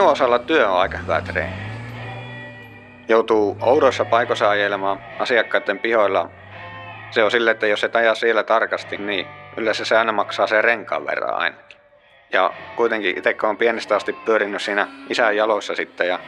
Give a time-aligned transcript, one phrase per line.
[0.00, 1.52] Minun osalla työ on aika hyvä treeni.
[3.08, 6.30] Joutuu oudoissa paikoissa ajelemaan asiakkaiden pihoilla.
[7.10, 9.26] Se on sille, että jos et aja siellä tarkasti, niin
[9.56, 11.78] yleensä se aina maksaa sen renkaan verran ainakin.
[12.32, 16.18] Ja kuitenkin itse on pienestä asti pyörinyt siinä isän jaloissa sitten ja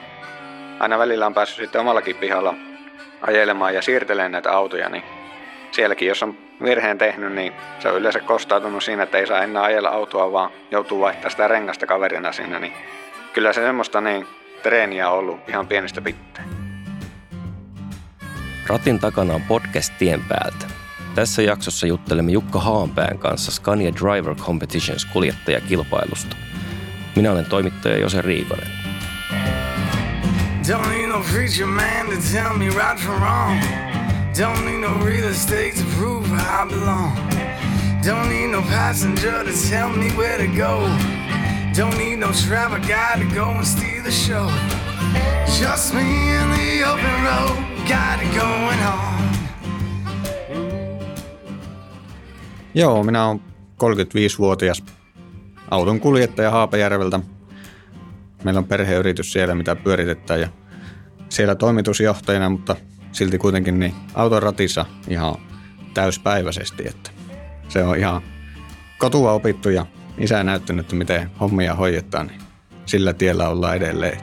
[0.81, 2.55] aina välillä on päässyt sitten omallakin pihalla
[3.27, 5.05] ajelemaan ja siirtelemään näitä autoja, niin
[5.71, 9.63] sielläkin jos on virheen tehnyt, niin se on yleensä kostautunut siinä, että ei saa enää
[9.63, 12.73] ajella autoa, vaan joutuu vaihtaa sitä rengasta kaverina siinä, niin
[13.35, 14.27] kyllä se semmoista niin
[14.63, 16.45] treeniä on ollut ihan pienestä pitää.
[18.67, 20.67] Ratin takana on podcast Tien päältä.
[21.15, 26.37] Tässä jaksossa juttelemme Jukka Haanpään kanssa Scania Driver Competitions kuljettajakilpailusta.
[27.17, 28.69] Minä olen toimittaja Jose Riikonen.
[30.69, 33.61] Don't need no preacher man to tell me right from wrong.
[34.39, 37.13] Don't need no real estate to prove I belong.
[38.07, 40.89] Don't need no passenger to tell me where to go.
[41.79, 44.51] Don't need no travel guy to go and steal the show.
[45.47, 47.57] Just me in the open road,
[47.89, 49.23] got it going on.
[52.75, 53.41] Joo, minä olen
[53.83, 54.85] 35-vuotias
[55.71, 57.21] auton kuljettaja Haapajärveltä.
[58.45, 60.49] Meillä on perheyritys siellä, mitä pyöritetään ja
[61.29, 62.77] siellä toimitusjohtajana, mutta
[63.13, 65.35] silti kuitenkin niin auton ratissa ihan
[65.95, 66.89] täyspäiväisesti.
[66.89, 67.11] Että
[67.69, 68.23] se on ihan
[68.99, 69.87] kotua opittu ja
[70.19, 72.41] isä näyttänyt, että miten hommia hoidetaan, niin
[72.87, 74.21] sillä tiellä ollaan edelleen.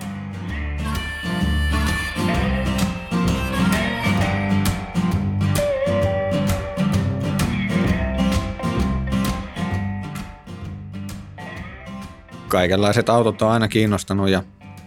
[12.48, 14.44] Kaikenlaiset autot on aina kiinnostanut ja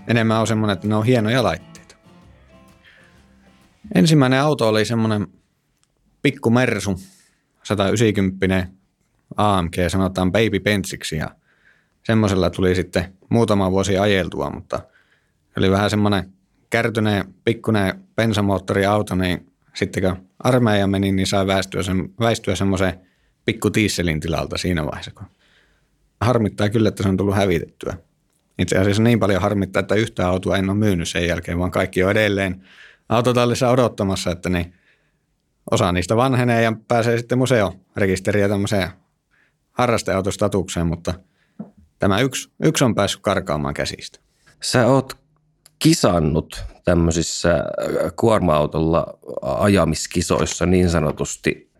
[0.08, 1.96] enemmän on semmoinen, että ne on hienoja laitteita.
[3.94, 5.26] Ensimmäinen auto oli semmoinen
[6.22, 7.00] pikku Mersu,
[7.62, 8.81] 190
[9.36, 11.30] AMG, sanotaan Baby Benziksi ja
[12.02, 14.80] semmoisella tuli sitten muutama vuosi ajeltua, mutta
[15.58, 16.32] oli vähän semmoinen
[16.70, 23.00] kärtyneen pikkuinen bensamoottoriauto, niin sitten kun armeija meni, niin sai väistyä, sen, väistyä semmoiseen
[23.44, 25.26] pikku tiisselin tilalta siinä vaiheessa, kun
[26.20, 27.94] harmittaa kyllä, että se on tullut hävitettyä.
[28.58, 32.04] Itse asiassa niin paljon harmittaa, että yhtä autoa en ole myynyt sen jälkeen, vaan kaikki
[32.04, 32.64] on edelleen
[33.08, 34.74] autotallissa odottamassa, että niin
[35.70, 38.90] osa niistä vanhenee ja pääsee sitten museorekisteriä tämmöiseen
[39.72, 41.14] harrasteautostatukseen, mutta
[41.98, 44.18] tämä yksi, yksi on päässyt karkaamaan käsistä.
[44.62, 45.12] Sä oot
[45.78, 49.06] kisannut tämmöisissä äh, kuorma-autolla
[49.42, 51.70] ajamiskisoissa niin sanotusti.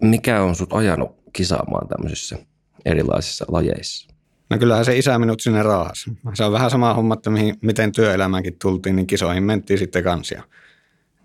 [0.00, 2.38] Mikä on sut ajanut kisaamaan tämmöisissä
[2.84, 4.08] erilaisissa lajeissa?
[4.50, 6.04] No kyllähän se isä minut sinne raahas.
[6.34, 10.42] Se on vähän sama homma, että mihin, miten työelämäänkin tultiin, niin kisoihin mentiin sitten kansia.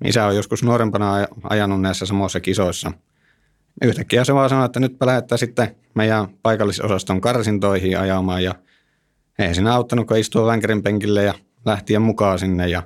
[0.05, 1.13] Isä on joskus nuorempana
[1.43, 2.91] ajanut näissä samoissa kisoissa.
[3.81, 8.55] Yhtäkkiä se vaan sanoi, että nyt lähdetään sitten meidän paikallisosaston karsintoihin ajamaan ja
[9.39, 11.33] ei siinä auttanut, kun istua vänkärin penkille ja
[11.65, 12.83] lähtiä mukaan sinne ja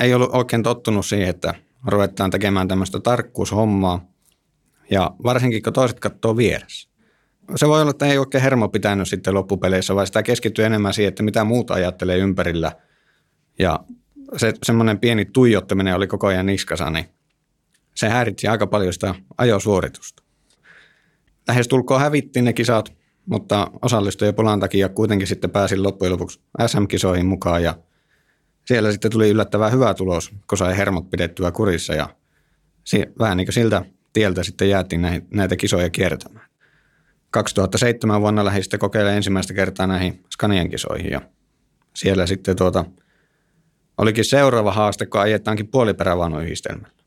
[0.00, 1.54] ei ollut oikein tottunut siihen, että
[1.86, 4.06] ruvetaan tekemään tämmöistä tarkkuushommaa
[4.90, 6.88] ja varsinkin kun toiset katsoo vieressä.
[7.56, 11.08] Se voi olla, että ei oikein hermo pitänyt sitten loppupeleissä, vaan sitä keskittyy enemmän siihen,
[11.08, 12.72] että mitä muuta ajattelee ympärillä.
[13.58, 13.80] Ja
[14.36, 17.06] se semmoinen pieni tuijottaminen oli koko ajan niskassa, niin
[17.98, 20.22] se häiritsi aika paljon sitä ajosuoritusta.
[21.48, 22.92] Lähestulkoon hävittiin ne kisat,
[23.26, 27.78] mutta osallistuja polan takia kuitenkin sitten pääsin loppujen lopuksi SM-kisoihin mukaan ja
[28.66, 32.08] siellä sitten tuli yllättävän hyvä tulos, kun sai hermot pidettyä kurissa ja
[33.18, 36.48] vähän niin kuin siltä tieltä sitten jäätiin näitä kisoja kiertämään.
[37.30, 41.20] 2007 vuonna lähdin sitten kokeilemaan ensimmäistä kertaa näihin Scanian kisoihin ja
[41.94, 42.84] siellä sitten tuota,
[43.98, 46.98] olikin seuraava haaste, kun ajetaankin puoliperävaunuyhdistelmällä.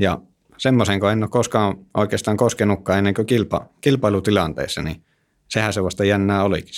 [0.00, 0.20] Ja
[0.58, 5.04] semmoisen, kun en ole koskaan oikeastaan koskenutkaan ennen kuin kilpa, kilpailutilanteessa, niin
[5.48, 6.74] sehän se vasta jännää olikin.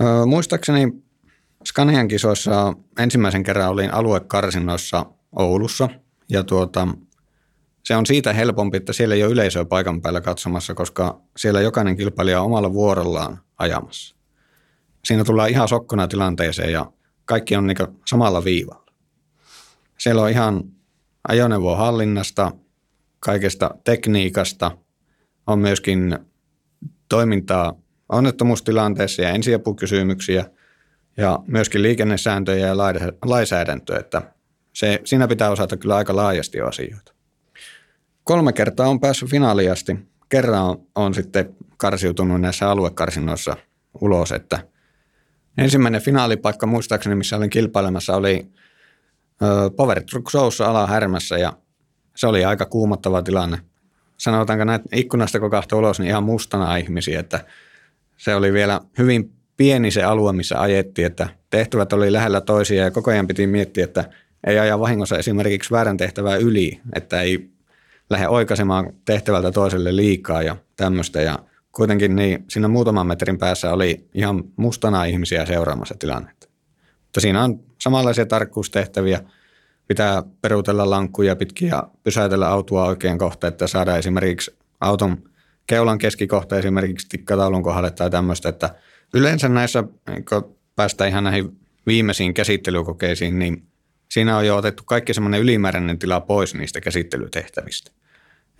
[0.00, 0.92] Öö, muistaakseni
[1.68, 5.88] Scanian kisoissa ensimmäisen kerran olin aluekarsinnoissa Oulussa
[6.28, 6.88] ja tuota,
[7.84, 11.96] se on siitä helpompi, että siellä ei ole yleisöä paikan päällä katsomassa, koska siellä jokainen
[11.96, 14.16] kilpailija on omalla vuorollaan ajamassa.
[15.04, 16.92] Siinä tullaan ihan sokkona tilanteeseen ja
[17.24, 18.92] kaikki on niin samalla viivalla.
[19.98, 20.64] Siellä on ihan
[21.28, 22.52] ajoneuvohallinnasta,
[23.26, 24.70] kaikesta tekniikasta,
[25.46, 26.18] on myöskin
[27.08, 27.74] toimintaa
[28.08, 30.44] onnettomuustilanteessa ja ensiapukysymyksiä
[31.16, 32.76] ja myöskin liikennesääntöjä ja
[33.24, 34.22] lainsäädäntöä, että
[34.72, 37.12] se, siinä pitää osata kyllä aika laajasti asioita.
[38.24, 39.96] Kolme kertaa on päässyt finaaliasti.
[40.28, 43.56] Kerran on, on sitten karsiutunut näissä aluekarsinnoissa
[44.00, 44.58] ulos, että
[45.58, 48.48] ensimmäinen finaalipaikka muistaakseni, missä olin kilpailemassa, oli
[49.76, 50.88] Power Truck Showssa ala
[51.38, 51.52] ja
[52.16, 53.58] se oli aika kuumottava tilanne.
[54.16, 57.44] Sanotaanko näitä ikkunasta kun kahtoi ulos, niin ihan mustana ihmisiä, että
[58.16, 62.90] se oli vielä hyvin pieni se alue, missä ajettiin, että tehtävät oli lähellä toisia ja
[62.90, 64.04] koko ajan piti miettiä, että
[64.46, 67.50] ei aja vahingossa esimerkiksi väärän tehtävää yli, että ei
[68.10, 71.22] lähde oikaisemaan tehtävältä toiselle liikaa ja tämmöistä.
[71.22, 71.38] Ja
[71.72, 76.48] kuitenkin niin siinä muutaman metrin päässä oli ihan mustana ihmisiä seuraamassa tilannetta.
[77.02, 79.20] Mutta siinä on samanlaisia tarkkuustehtäviä.
[79.88, 85.30] Pitää peruutella lankkuja pitkin ja pysäytellä autoa oikein kohta, että saadaan esimerkiksi auton
[85.66, 88.74] keulan keskikohta esimerkiksi tikkataulun kohdalle tai tämmöistä, että
[89.14, 89.84] yleensä näissä,
[90.28, 93.66] kun päästään ihan näihin viimeisiin käsittelykokeisiin, niin
[94.10, 97.90] siinä on jo otettu kaikki semmoinen ylimääräinen tila pois niistä käsittelytehtävistä.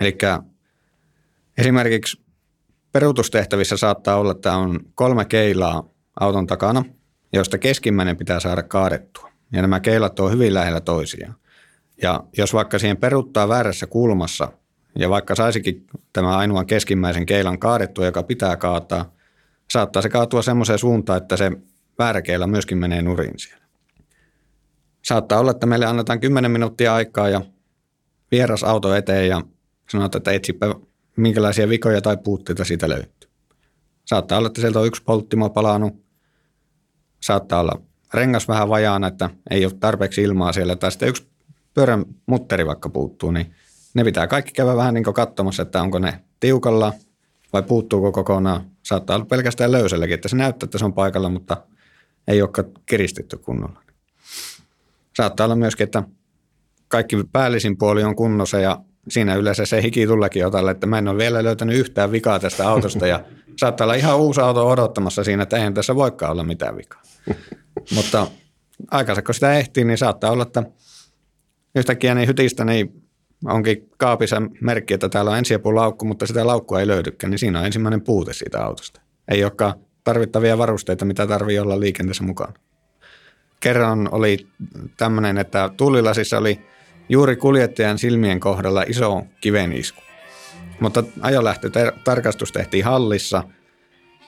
[0.00, 0.18] Eli
[1.58, 2.24] esimerkiksi
[2.92, 5.88] peruutustehtävissä saattaa olla, että on kolme keilaa
[6.20, 6.84] auton takana,
[7.32, 9.35] joista keskimmäinen pitää saada kaadettua.
[9.52, 11.34] Ja nämä keilat on hyvin lähellä toisiaan.
[12.02, 14.52] Ja jos vaikka siihen peruttaa väärässä kulmassa,
[14.98, 19.12] ja vaikka saisikin tämä ainoan keskimmäisen keilan kaadettua, joka pitää kaataa,
[19.70, 21.52] saattaa se kaatua semmoiseen suuntaan, että se
[21.98, 23.66] väärä keila myöskin menee nurin siellä.
[25.04, 27.40] Saattaa olla, että meille annetaan 10 minuuttia aikaa ja
[28.30, 29.42] vieras auto eteen ja
[29.90, 30.74] sanotaan, että etsipä
[31.16, 33.30] minkälaisia vikoja tai puutteita siitä löytyy.
[34.04, 36.04] Saattaa olla, että sieltä on yksi polttimo palannut.
[37.22, 37.82] Saattaa olla
[38.14, 40.76] rengas vähän vajaana, että ei ole tarpeeksi ilmaa siellä.
[40.76, 41.26] Tai sitten yksi
[41.74, 43.54] pyörän mutteri vaikka puuttuu, niin
[43.94, 46.92] ne pitää kaikki käydä vähän niin katsomassa, että onko ne tiukalla
[47.52, 48.60] vai puuttuuko kokonaan.
[48.82, 51.56] Saattaa olla pelkästään löyselläkin, että se näyttää, että se on paikalla, mutta
[52.28, 53.80] ei olekaan kiristetty kunnolla.
[55.16, 56.02] Saattaa olla myöskin, että
[56.88, 61.08] kaikki päällisin puoli on kunnossa ja siinä yleensä se hiki tullekin otalle, että mä en
[61.08, 63.24] ole vielä löytänyt yhtään vikaa tästä autosta ja
[63.56, 67.02] saattaa olla ihan uusi auto odottamassa siinä, että eihän tässä voikaan olla mitään vikaa.
[67.94, 68.26] Mutta
[68.90, 70.62] aikansa kun sitä ehtii, niin saattaa olla, että
[71.74, 73.02] yhtäkkiä niin hytistä niin
[73.44, 77.66] onkin kaapissa merkki, että täällä on ensiapulaukku, mutta sitä laukkua ei löydykään, niin siinä on
[77.66, 79.00] ensimmäinen puute siitä autosta.
[79.28, 79.74] Ei olekaan
[80.04, 82.54] tarvittavia varusteita, mitä tarvii olla liikenteessä mukaan.
[83.60, 84.46] Kerran oli
[84.96, 86.60] tämmöinen, että tullilasissa oli
[87.08, 90.02] juuri kuljettajan silmien kohdalla iso kivenisku.
[90.80, 93.42] Mutta ajolähtötarkastus tehtiin hallissa,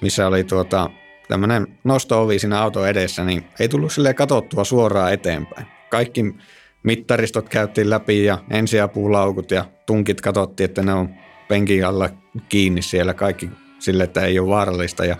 [0.01, 0.91] missä oli tuota,
[1.29, 5.67] tämmöinen nosto-ovi siinä auton edessä, niin ei tullut sille katsottua suoraan eteenpäin.
[5.91, 6.35] Kaikki
[6.83, 11.15] mittaristot käytiin läpi ja ensiapulaukut ja tunkit katsottiin, että ne on
[11.49, 12.11] penkin alla
[12.49, 15.05] kiinni siellä kaikki sille, että ei ole vaarallista.
[15.05, 15.17] Ja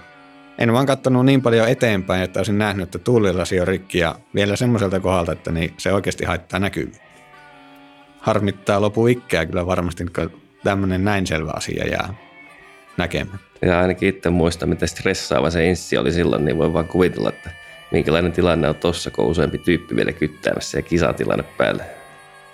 [0.59, 4.57] en vaan katsonut niin paljon eteenpäin, että olisin nähnyt, että tuulilasi on rikki ja vielä
[4.57, 7.03] semmoiselta kohdalta, että niin se oikeasti haittaa näkyviä.
[8.21, 12.15] Harmittaa lopu ikkää kyllä varmasti, kun tämmöinen näin selvä asia jää
[12.97, 13.48] näkemättä.
[13.63, 17.51] Ja ainakin itse muista, miten stressaava se inssi oli silloin, niin voi vaan kuvitella, että
[17.91, 21.85] minkälainen tilanne on tossa, kun useampi tyyppi vielä kyttäämässä ja kisatilanne päälle.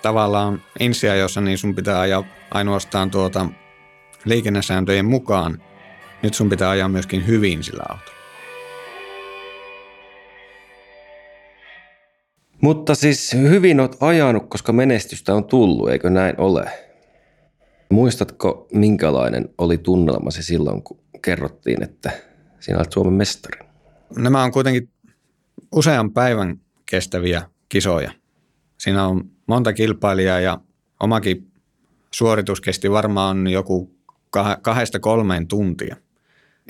[0.01, 3.45] Tavallaan insia, jossa niin sun pitää ajaa ainoastaan tuota
[4.25, 5.61] liikennesääntöjen mukaan.
[6.21, 8.15] Nyt sun pitää ajaa myöskin hyvin sillä autolla.
[12.61, 16.84] Mutta siis hyvin oot ajanut, koska menestystä on tullut, eikö näin ole?
[17.89, 22.11] Muistatko, minkälainen oli tunnelmasi silloin, kun kerrottiin, että
[22.59, 23.59] sinä olet Suomen mestari?
[24.17, 24.89] Nämä on kuitenkin
[25.71, 28.11] usean päivän kestäviä kisoja.
[28.77, 30.59] Siinä on monta kilpailijaa ja
[30.99, 31.51] omakin
[32.13, 33.95] suoritus kesti varmaan joku
[34.61, 35.95] kahdesta kolmeen tuntia.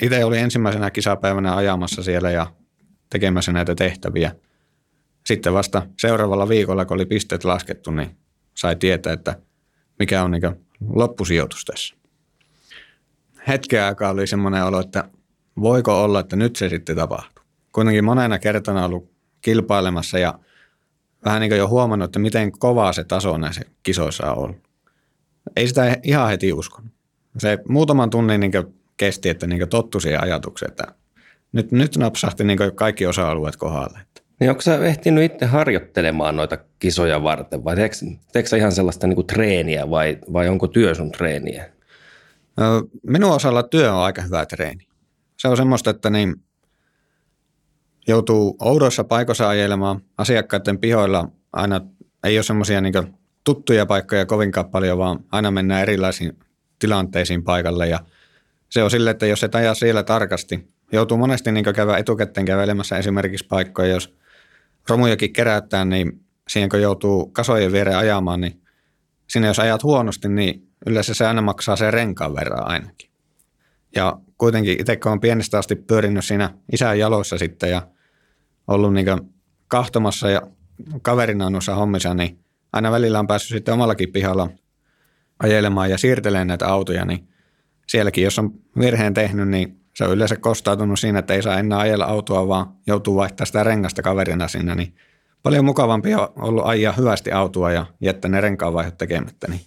[0.02, 2.54] Itse oli ensimmäisenä kisapäivänä ajamassa siellä ja
[3.10, 4.36] tekemässä näitä tehtäviä.
[5.26, 8.18] Sitten vasta seuraavalla viikolla, kun oli pisteet laskettu, niin
[8.54, 9.40] sai tietää, että
[10.00, 11.96] mikä on niin loppusijoitus tässä.
[13.48, 15.10] Hetken aikaa oli semmoinen olo, että
[15.60, 17.36] voiko olla, että nyt se sitten tapahtuu
[17.76, 20.40] kuitenkin monena kertana ollut kilpailemassa ja
[21.26, 24.58] vähän niin kuin jo huomannut, että miten kovaa se taso näissä kisoissa on ollut.
[25.56, 26.92] Ei sitä ihan heti uskonut.
[27.38, 28.52] Se muutaman tunnin niin
[28.98, 30.96] kesti, että niin tottu siihen ajatukseen, että
[31.52, 34.00] nyt, nyt napsahti niin kaikki osa-alueet kohdalle.
[34.40, 37.96] Niin onko sä ehtinyt itse harjoittelemaan noita kisoja varten vai teekö,
[38.34, 41.70] teekö ihan sellaista niin kuin treeniä vai, vai onko työ sun treeniä?
[43.08, 44.88] Minun osalla työ on aika hyvä treeni.
[45.38, 46.36] Se on semmoista, että niin
[48.08, 50.02] joutuu oudoissa paikoissa ajelemaan.
[50.18, 51.82] Asiakkaiden pihoilla aina
[52.24, 52.94] ei ole semmoisia niin
[53.44, 56.40] tuttuja paikkoja kovinkaan paljon, vaan aina mennään erilaisiin
[56.80, 57.88] tilanteisiin paikalle.
[57.88, 58.00] Ja
[58.70, 62.98] se on sille, että jos et aja siellä tarkasti, joutuu monesti niin käydä etukäteen kävelemässä
[62.98, 64.16] esimerkiksi paikkoja, jos
[64.90, 68.62] romujakin kerättää, niin siihen kun joutuu kasojen viereen ajamaan, niin
[69.28, 73.10] sinne jos ajat huonosti, niin yleensä se aina maksaa sen renkaan verran ainakin.
[73.96, 77.88] Ja kuitenkin itse kun olen pienestä asti pyörinyt siinä isän jaloissa sitten ja
[78.68, 79.08] ollut niin
[79.68, 80.42] kahtomassa ja
[81.02, 82.40] kaverina noissa hommissa, niin
[82.74, 84.50] aina välillä on päässyt sitten omallakin pihalla
[85.40, 87.28] ajelemaan ja siirtelemään näitä autoja, niin
[87.88, 91.80] sielläkin jos on virheen tehnyt, niin se on yleensä kostautunut siinä, että ei saa enää
[91.80, 94.96] ajella autoa, vaan joutuu vaihtaa sitä rengasta kaverina sinne, niin
[95.44, 99.48] paljon mukavampi on ollut ajaa hyvästi autoa ja jättää ne renkaanvaihot tekemättä.
[99.48, 99.62] Niin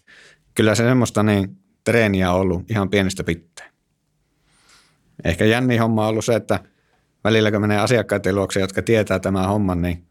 [0.54, 3.72] kyllä se semmoista niin treeniä on ollut ihan pienestä pitteen.
[5.24, 6.60] Ehkä jänni homma on ollut se, että
[7.24, 10.04] välillä kun menee asiakkaiden luokse, jotka tietää tämän homman, niin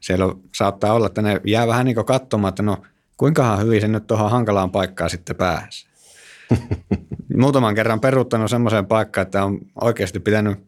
[0.00, 0.24] siellä
[0.54, 2.82] saattaa olla, että ne jää vähän niin kuin katsomaan, että no
[3.16, 5.90] kuinkahan hyvin se nyt tuohon hankalaan paikkaan sitten pääsee.
[7.36, 10.58] Muutaman kerran peruuttanut semmoiseen paikkaan, että on oikeasti pitänyt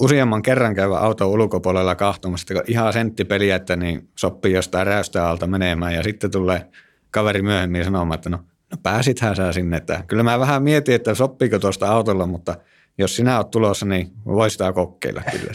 [0.00, 5.46] useamman kerran käydä auton ulkopuolella kahtomassa, että ihan senttipeliä, että niin sopii jostain räystä alta
[5.46, 6.70] menemään ja sitten tulee
[7.10, 8.38] kaveri myöhemmin sanomaan, että no,
[8.70, 9.76] no pääsithän sä sinne.
[9.76, 12.56] Että kyllä mä vähän mietin, että sopiiko tuosta autolla, mutta
[12.98, 15.52] jos sinä olet tulossa, niin voisi kokeilla kyllä.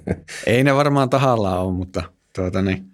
[0.46, 2.02] Ei ne varmaan tahallaan ole, mutta
[2.36, 2.90] tuota niin,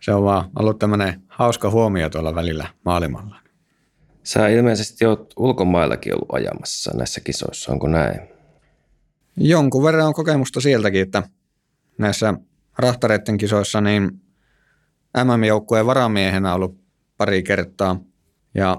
[0.00, 3.45] se on vaan ollut tämmöinen hauska huomio tuolla välillä maailmalla.
[4.26, 8.20] Sä ilmeisesti olet ulkomaillakin ollut ajamassa näissä kisoissa, onko näin?
[9.36, 11.22] Jonkun verran on kokemusta sieltäkin, että
[11.98, 12.34] näissä
[12.78, 14.20] rahtareiden kisoissa niin
[15.24, 16.80] MM-joukkueen varamiehenä ollut
[17.16, 18.00] pari kertaa.
[18.54, 18.76] Ja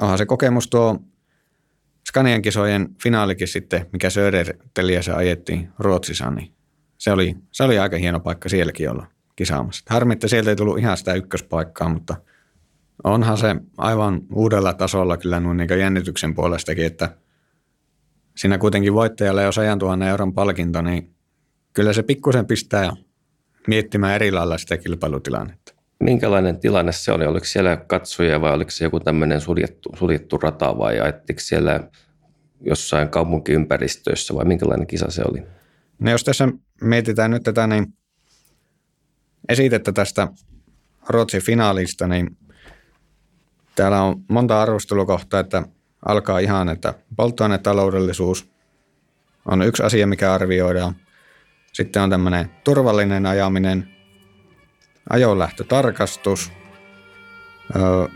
[0.00, 0.98] onhan se kokemus tuo
[2.08, 6.54] Scanian kisojen finaalikin sitten, mikä Söderteliässä ajettiin Ruotsissa, niin
[6.98, 9.84] se oli, se oli aika hieno paikka sielläkin olla kisaamassa.
[9.88, 12.16] Harmi, että sieltä ei tullut ihan sitä ykköspaikkaa, mutta
[13.04, 17.16] onhan se aivan uudella tasolla kyllä noin niin jännityksen puolestakin, että
[18.36, 21.14] siinä kuitenkin voittajalle on 100 000 euron palkinto, niin
[21.72, 22.92] kyllä se pikkusen pistää
[23.66, 25.74] miettimään eri lailla sitä kilpailutilannetta.
[26.00, 27.26] Minkälainen tilanne se oli?
[27.26, 31.80] Oliko siellä katsoja vai oliko se joku tämmöinen suljettu, suljettu rata vai ajattiko siellä
[32.60, 35.42] jossain kaupunkiympäristöissä vai minkälainen kisa se oli?
[35.98, 36.48] No jos tässä
[36.80, 37.86] mietitään nyt tätä niin
[39.48, 40.28] esitettä tästä
[41.08, 42.36] Ruotsin finaalista, niin
[43.80, 45.62] täällä on monta arvostelukohtaa, että
[46.06, 48.50] alkaa ihan, että polttoainetaloudellisuus
[49.46, 50.94] on yksi asia, mikä arvioidaan.
[51.72, 53.88] Sitten on tämmöinen turvallinen ajaminen,
[55.10, 56.52] ajolähtötarkastus.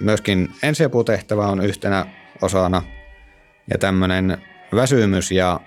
[0.00, 2.06] Myöskin ensiaputehtävä on yhtenä
[2.42, 2.82] osana
[3.70, 4.38] ja tämmöinen
[4.74, 5.60] väsymys ja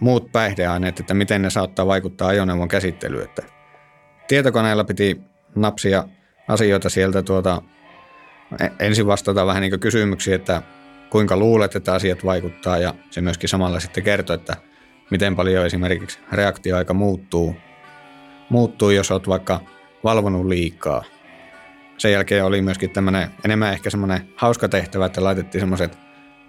[0.00, 3.24] muut päihdeaineet, että miten ne saattaa vaikuttaa ajoneuvon käsittelyyn.
[3.24, 3.42] Että
[4.28, 5.20] tietokoneella piti
[5.54, 6.04] napsia
[6.48, 7.62] asioita sieltä tuota,
[8.78, 10.62] ensin vastata vähän niin kysymyksiä, että
[11.10, 14.56] kuinka luulet, että asiat vaikuttaa ja se myöskin samalla sitten kertoo, että
[15.10, 17.56] miten paljon esimerkiksi reaktioaika muuttuu,
[18.48, 19.60] muuttuu jos olet vaikka
[20.04, 21.04] valvonut liikaa.
[21.98, 25.98] Sen jälkeen oli myöskin tämmöinen enemmän ehkä semmoinen hauska tehtävä, että laitettiin semmoiset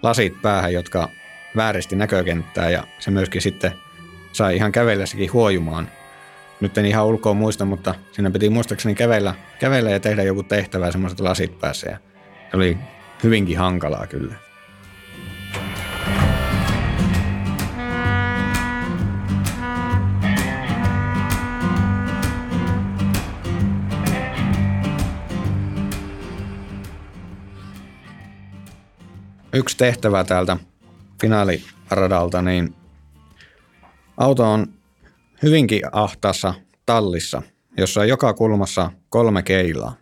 [0.02, 1.08] lasit päähän, jotka
[1.56, 3.72] vääristi näkökenttää ja se myöskin sitten
[4.32, 5.88] sai ihan kävellessäkin huojumaan.
[6.60, 10.92] Nyt en ihan ulkoa muista, mutta siinä piti muistaakseni kävellä, kävellä ja tehdä joku tehtävä
[10.92, 11.98] semmoiset lasit päässä
[12.50, 12.78] se oli
[13.22, 14.34] hyvinkin hankalaa kyllä.
[29.52, 30.56] yksi tehtävä täältä
[31.20, 32.74] finaaliradalta, niin
[34.16, 34.77] auto on
[35.42, 36.54] hyvinkin ahtaassa
[36.86, 37.42] tallissa,
[37.76, 39.96] jossa on joka kulmassa kolme keilaa.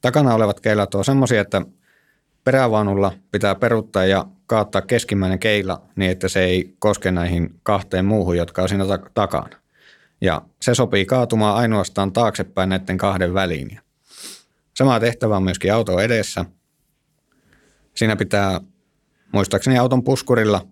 [0.00, 1.62] Takana olevat keilat on semmoisia, että
[2.44, 8.36] perävaunulla pitää peruttaa ja kaattaa keskimmäinen keila niin, että se ei koske näihin kahteen muuhun,
[8.36, 9.56] jotka on siinä takana.
[10.20, 13.80] Ja se sopii kaatumaan ainoastaan taaksepäin näiden kahden väliin.
[14.74, 16.44] Sama tehtävä on myöskin auto edessä–
[17.98, 18.60] Siinä pitää
[19.32, 20.66] muistaakseni auton puskurilla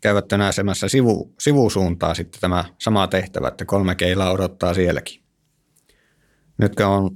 [0.00, 5.22] käydä tönäsemässä sivu, sivusuuntaa sitten tämä sama tehtävä, että kolme keilaa odottaa sielläkin.
[6.58, 7.10] Nyt on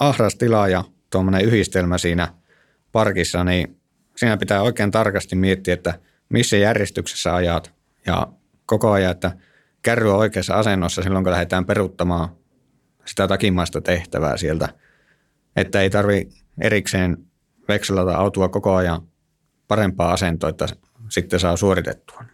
[0.00, 2.28] ahras tila ja tuommoinen yhdistelmä siinä
[2.92, 3.80] parkissa, niin
[4.16, 5.98] siinä pitää oikein tarkasti miettiä, että
[6.28, 7.74] missä järjestyksessä ajat
[8.06, 8.26] ja
[8.66, 9.36] koko ajan, että
[9.82, 12.28] kärry on oikeassa asennossa silloin, kun lähdetään peruttamaan
[13.04, 14.68] sitä takimaista tehtävää sieltä,
[15.56, 16.28] että ei tarvi
[16.60, 17.16] erikseen
[17.68, 19.02] vekselata autoa koko ajan
[19.68, 20.66] parempaa asentoa, että
[21.14, 22.24] sitten saa suoritettua.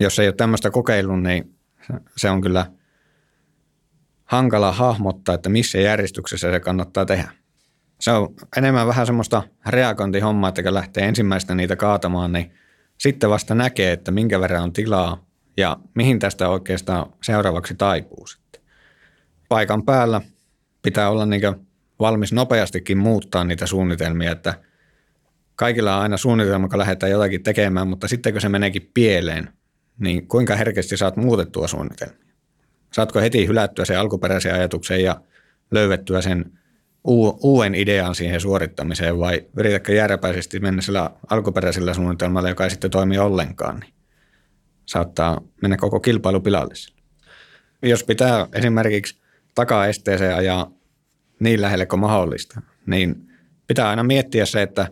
[0.00, 1.54] Jos ei ole tämmöistä kokeillut, niin
[2.16, 2.66] se on kyllä
[4.24, 7.30] hankala hahmottaa, että missä järjestyksessä se kannattaa tehdä.
[8.00, 12.52] Se on enemmän vähän semmoista reagointihommaa, että kun lähtee ensimmäistä niitä kaatamaan, niin
[12.98, 15.26] sitten vasta näkee, että minkä verran on tilaa
[15.56, 18.62] ja mihin tästä oikeastaan seuraavaksi taipuu sitten.
[19.48, 20.20] Paikan päällä
[20.82, 21.42] pitää olla niin
[22.00, 24.54] valmis nopeastikin muuttaa niitä suunnitelmia, että
[25.58, 29.48] kaikilla on aina suunnitelma, kun lähdetään jotakin tekemään, mutta sitten kun se meneekin pieleen,
[29.98, 32.34] niin kuinka herkästi saat muutettua suunnitelmia?
[32.92, 35.20] Saatko heti hylättyä sen alkuperäisen ajatuksen ja
[35.70, 36.58] löydettyä sen
[37.42, 43.18] uuden idean siihen suorittamiseen vai yritätkö järjepäisesti mennä sillä alkuperäisellä suunnitelmalla, joka ei sitten toimi
[43.18, 43.94] ollenkaan, niin
[44.86, 46.74] saattaa mennä koko kilpailu pilalle.
[47.82, 49.20] Jos pitää esimerkiksi
[49.54, 50.72] takaesteeseen ajaa
[51.40, 53.28] niin lähelle kuin mahdollista, niin
[53.66, 54.88] pitää aina miettiä se, että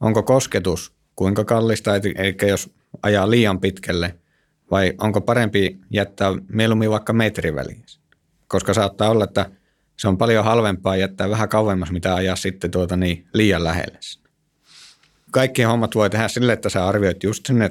[0.00, 2.70] onko kosketus kuinka kallista, eli jos
[3.02, 4.14] ajaa liian pitkälle,
[4.70, 7.84] vai onko parempi jättää mieluummin vaikka metri väliin.
[8.48, 9.50] Koska saattaa olla, että
[9.96, 13.98] se on paljon halvempaa jättää vähän kauemmas, mitä ajaa sitten tuota niin liian lähelle.
[15.30, 17.70] Kaikki hommat voi tehdä sille, että sä arvioit just sinne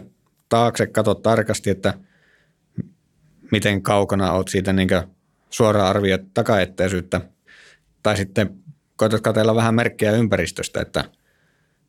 [0.49, 1.93] taakse, katsot tarkasti, että
[3.51, 4.89] miten kaukana oot siitä niin
[5.49, 7.21] suoraan arvioit takaetteisyyttä.
[8.03, 8.59] Tai sitten
[8.95, 11.03] koetat katsella vähän merkkejä ympäristöstä, että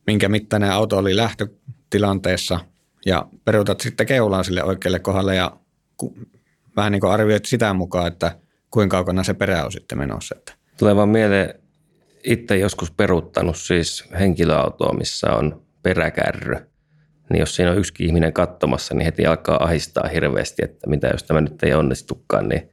[0.07, 2.59] minkä mittainen auto oli lähtötilanteessa
[3.05, 5.57] ja peruutat sitten keulaan sille oikealle kohdalle ja
[6.75, 8.37] vähän niin kuin arvioit sitä mukaan, että
[8.71, 10.35] kuinka kaukana se perä on sitten menossa.
[10.77, 11.53] Tulee vaan mieleen,
[12.23, 16.55] itse joskus peruuttanut siis henkilöautoa, missä on peräkärry.
[17.29, 21.23] Niin jos siinä on yksi ihminen katsomassa, niin heti alkaa ahistaa hirveästi, että mitä jos
[21.23, 22.69] tämä nyt ei onnistukaan, niin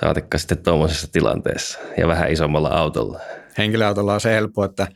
[0.00, 3.20] saatikka sitten tuommoisessa tilanteessa ja vähän isommalla autolla.
[3.58, 4.88] Henkilöautolla on se helppo, että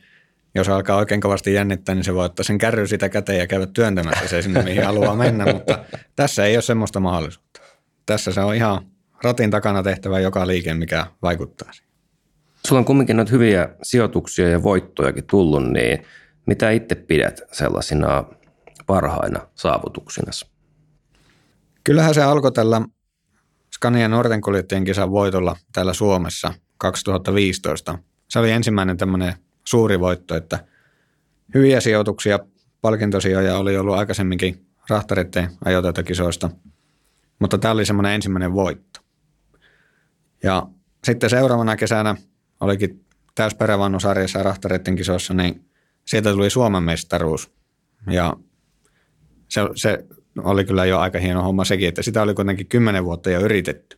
[0.55, 3.65] jos alkaa oikein kovasti jännittää, niin se voi ottaa sen kärry sitä käteen ja käydä
[3.65, 7.59] työntämässä se sinne, mihin haluaa mennä, mutta tässä ei ole semmoista mahdollisuutta.
[8.05, 8.85] Tässä se on ihan
[9.23, 11.93] ratin takana tehtävä joka liike, mikä vaikuttaa siihen.
[12.67, 16.05] Sulla on kumminkin noita hyviä sijoituksia ja voittojakin tullut, niin
[16.45, 18.23] mitä itse pidät sellaisina
[18.85, 20.31] parhaina saavutuksina?
[21.83, 22.81] Kyllähän se alkoi tällä
[23.75, 27.99] Scania Norten kuljettajien kisan voitolla täällä Suomessa 2015.
[28.29, 29.33] Se oli ensimmäinen tämmöinen
[29.63, 30.65] suuri voitto, että
[31.53, 32.39] hyviä sijoituksia,
[32.81, 36.49] palkintosijoja oli ollut aikaisemminkin rahtareiden ajotaitokisoista,
[37.39, 38.99] mutta tämä oli semmoinen ensimmäinen voitto.
[40.43, 40.67] Ja
[41.03, 42.15] sitten seuraavana kesänä
[42.59, 43.05] olikin
[43.35, 45.65] täysperävannusarjassa ja rahtareiden kisoissa, niin
[46.05, 47.51] sieltä tuli Suomen mestaruus.
[48.11, 48.33] Ja
[49.49, 50.05] se, se
[50.37, 53.97] oli kyllä jo aika hieno homma sekin, että sitä oli kuitenkin kymmenen vuotta jo yritetty.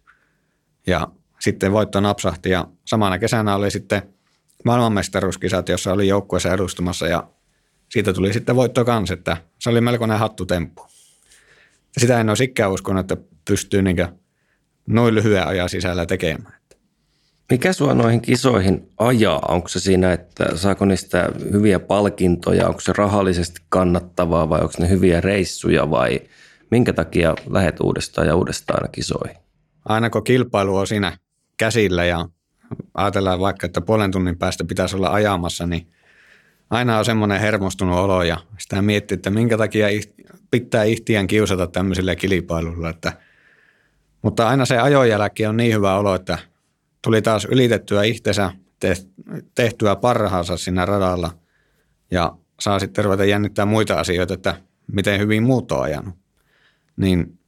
[0.87, 1.07] Ja
[1.39, 4.14] sitten voitto napsahti ja samana kesänä oli sitten
[4.65, 7.27] maailmanmestaruuskisat, jossa oli joukkueessa edustamassa ja
[7.89, 10.87] siitä tuli sitten voitto kanssa, että se oli melkoinen hattutemppu.
[11.97, 13.97] Sitä en olisi ikään uskonut, että pystyy niin
[14.87, 16.59] noin lyhyen ajan sisällä tekemään.
[17.51, 19.41] Mikä sua noihin kisoihin ajaa?
[19.47, 22.67] Onko se siinä, että saako niistä hyviä palkintoja?
[22.67, 26.19] Onko se rahallisesti kannattavaa vai onko ne hyviä reissuja vai
[26.71, 29.37] minkä takia lähet uudestaan ja uudestaan kisoihin?
[29.85, 31.17] Aina kun kilpailu on siinä
[31.57, 32.29] käsillä ja
[32.95, 35.87] ajatellaan vaikka, että puolen tunnin päästä pitäisi olla ajamassa, niin
[36.69, 39.87] aina on semmoinen hermostunut olo ja sitä miettii, että minkä takia
[40.51, 42.89] pitää ihtiän kiusata tämmöisillä kilpailuilla.
[42.89, 43.13] Että,
[44.21, 46.37] mutta aina se ajon jälkeen on niin hyvä olo, että
[47.01, 48.51] tuli taas ylitettyä itsensä,
[49.55, 51.31] tehtyä parhaansa siinä radalla
[52.11, 54.55] ja saa sitten ruveta jännittää muita asioita, että
[54.91, 56.15] miten hyvin muut on ajanut.
[56.97, 57.39] Niin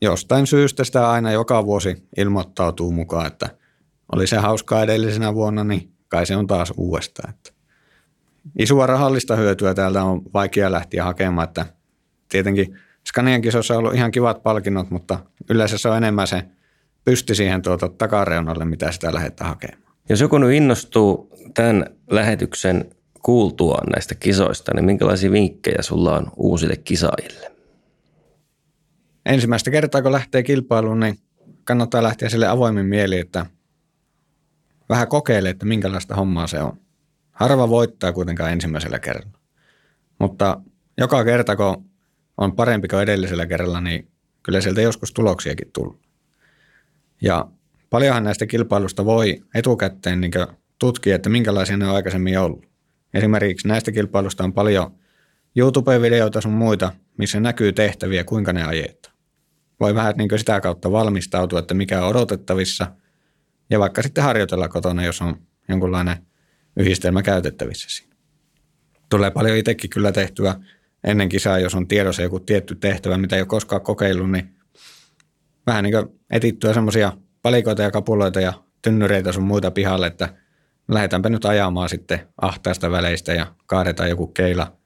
[0.00, 3.48] jostain syystä sitä aina joka vuosi ilmoittautuu mukaan, että–
[4.12, 7.34] oli se hauskaa edellisenä vuonna, niin kai se on taas uudestaan.
[7.34, 7.50] Että
[8.58, 11.66] isoa rahallista hyötyä täältä on vaikea lähteä hakemaan, että
[12.28, 15.18] tietenkin Scanian kisossa on ollut ihan kivat palkinnot, mutta
[15.50, 16.44] yleensä se on enemmän se
[17.04, 19.82] pysti siihen tuota takareunalle, mitä sitä lähdetään hakemaan.
[20.08, 22.90] Jos joku nyt innostuu tämän lähetyksen
[23.22, 27.52] kuultua näistä kisoista, niin minkälaisia vinkkejä sulla on uusille kisaajille?
[29.26, 31.18] Ensimmäistä kertaa, kun lähtee kilpailuun, niin
[31.64, 33.46] kannattaa lähteä sille avoimin mieli, että
[34.88, 36.80] vähän kokeile, että minkälaista hommaa se on.
[37.32, 39.38] Harva voittaa kuitenkaan ensimmäisellä kerralla.
[40.18, 40.60] Mutta
[40.98, 41.84] joka kerta, kun
[42.36, 44.08] on parempi kuin edellisellä kerralla, niin
[44.42, 46.00] kyllä sieltä joskus tuloksiakin tullut.
[47.22, 47.48] Ja
[47.90, 50.32] paljonhan näistä kilpailusta voi etukäteen niin
[50.78, 52.66] tutkia, että minkälaisia ne on aikaisemmin ollut.
[53.14, 54.98] Esimerkiksi näistä kilpailusta on paljon
[55.56, 59.14] YouTube-videoita sun muita, missä näkyy tehtäviä, kuinka ne ajetaan.
[59.80, 62.86] Voi vähän niin sitä kautta valmistautua, että mikä on odotettavissa–
[63.70, 65.36] ja vaikka sitten harjoitella kotona, jos on
[65.68, 66.16] jonkunlainen
[66.76, 68.16] yhdistelmä käytettävissä siinä.
[69.10, 70.54] Tulee paljon itsekin kyllä tehtyä
[71.04, 74.54] ennen kisaa, jos on tiedossa joku tietty tehtävä, mitä ei ole koskaan kokeillut, niin
[75.66, 80.34] vähän niin kuin etittyä semmoisia palikoita ja kapuloita ja tynnyreitä sun muita pihalle, että
[80.88, 84.76] lähdetäänpä nyt ajamaan sitten ahtaista väleistä ja kaadetaan joku keila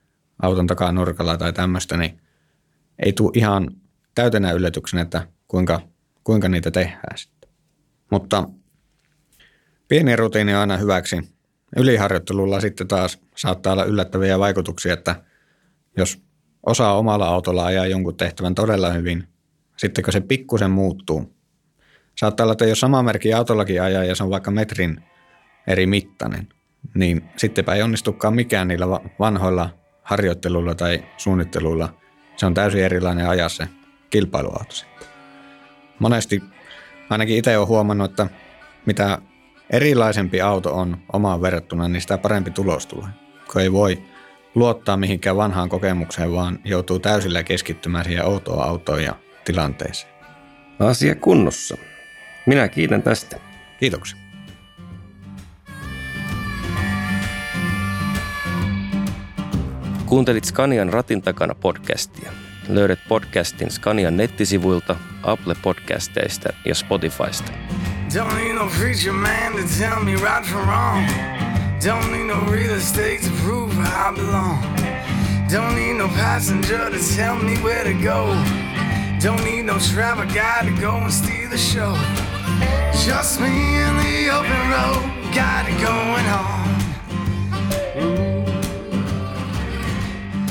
[0.42, 2.20] auton takaa nurkalla tai tämmöistä, niin
[3.04, 3.70] ei tule ihan
[4.14, 5.80] täytenä yllätyksenä, että kuinka,
[6.24, 7.50] kuinka niitä tehdään sitten.
[8.10, 8.48] Mutta
[9.88, 11.16] Pieni rutiini on aina hyväksi.
[11.76, 15.16] Yliharjoittelulla sitten taas saattaa olla yllättäviä vaikutuksia, että
[15.96, 16.22] jos
[16.66, 19.28] osaa omalla autolla ajaa jonkun tehtävän todella hyvin,
[19.76, 21.34] sitten kun se pikkusen muuttuu,
[22.18, 25.04] saattaa olla, että jos sama merkki autollakin ajaa ja se on vaikka metrin
[25.66, 26.48] eri mittainen,
[26.94, 28.86] niin sittenpä ei onnistukaan mikään niillä
[29.18, 29.70] vanhoilla
[30.02, 31.94] harjoitteluilla tai suunnitteluilla.
[32.36, 33.68] Se on täysin erilainen aja se
[34.10, 34.74] kilpailuauto.
[35.98, 36.42] Monesti
[37.10, 38.26] ainakin itse olen huomannut, että
[38.86, 39.18] mitä
[39.70, 43.08] erilaisempi auto on omaan verrattuna, niin sitä parempi tulos tulee.
[43.52, 44.02] Kun ei voi
[44.54, 50.12] luottaa mihinkään vanhaan kokemukseen, vaan joutuu täysillä keskittymään siihen outoon autoon ja tilanteeseen.
[50.78, 51.76] Asia kunnossa.
[52.46, 53.36] Minä kiitän tästä.
[53.80, 54.18] Kiitoksia.
[60.06, 62.32] Kuuntelit Scanian ratin takana podcastia.
[62.68, 67.52] Löydät podcastin Scanian nettisivuilta, Apple Podcasteista ja Spotifysta.
[68.10, 71.06] Don't need no preacher man to tell me right from wrong.
[71.78, 74.62] Don't need no real estate to prove I belong.
[75.50, 78.32] Don't need no passenger to tell me where to go.
[79.20, 81.92] Don't need no travel guy to go and steal the show.
[83.04, 86.68] Just me in the open road, got it going on.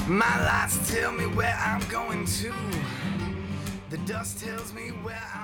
[0.08, 2.54] My lights tell me where I'm going to.
[3.90, 5.37] The dust tells me where I'm